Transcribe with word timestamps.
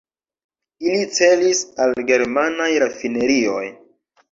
Ili 0.91 1.03
celis 1.17 1.61
al 1.85 1.95
germanaj 2.09 2.73
rafinerioj. 2.87 3.65